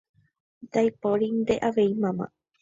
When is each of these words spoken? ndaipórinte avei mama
ndaipórinte 0.67 1.53
avei 1.67 1.93
mama 2.01 2.25